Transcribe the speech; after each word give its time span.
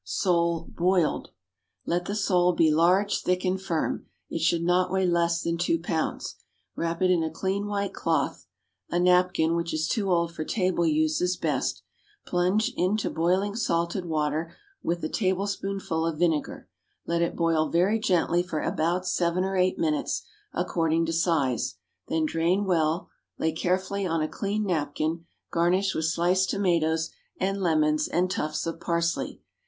=Sole, 0.03 0.65
Boiled.= 0.75 1.29
Let 1.85 2.05
the 2.05 2.15
sole 2.15 2.53
be 2.53 2.71
large, 2.73 3.21
thick, 3.21 3.45
and 3.45 3.61
firm; 3.61 4.07
it 4.31 4.41
should 4.41 4.63
not 4.63 4.89
weigh 4.91 5.05
less 5.05 5.43
than 5.43 5.59
two 5.59 5.77
pounds. 5.79 6.37
Wrap 6.75 7.03
it 7.03 7.11
in 7.11 7.21
a 7.21 7.29
clean 7.29 7.67
white 7.67 7.93
cloth 7.93 8.47
(a 8.89 8.97
napkin 8.99 9.55
which 9.55 9.75
is 9.75 9.87
too 9.87 10.09
old 10.09 10.33
for 10.33 10.43
table 10.43 10.87
use 10.87 11.21
is 11.21 11.37
best), 11.37 11.83
plunge 12.25 12.69
it 12.69 12.77
into 12.81 13.11
boiling 13.11 13.55
salted 13.55 14.05
water 14.05 14.55
with 14.81 15.03
a 15.03 15.07
tablespoonful 15.07 16.03
of 16.07 16.17
vinegar, 16.17 16.67
let 17.05 17.21
it 17.21 17.35
boil 17.35 17.69
very 17.69 17.99
gently 17.99 18.41
for 18.41 18.59
about 18.59 19.05
seven 19.05 19.43
or 19.43 19.55
eight 19.55 19.77
minutes, 19.77 20.23
according 20.51 21.05
to 21.05 21.13
size, 21.13 21.75
then 22.07 22.25
drain 22.25 22.65
well, 22.65 23.07
lay 23.37 23.51
carefully 23.51 24.07
on 24.07 24.23
a 24.23 24.27
clean 24.27 24.65
napkin. 24.65 25.27
Garnish 25.51 25.93
with 25.93 26.05
sliced 26.05 26.49
tomatoes 26.49 27.11
and 27.39 27.61
lemons, 27.61 28.07
and 28.07 28.31
tufts 28.31 28.65
of 28.65 28.79
parsley. 28.79 29.39